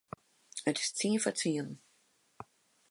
It 0.69 0.77
is 0.81 0.89
tsien 0.95 1.21
foar 1.23 1.35
tsienen. 1.37 1.75